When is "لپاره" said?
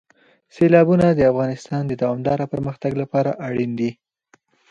3.01-3.31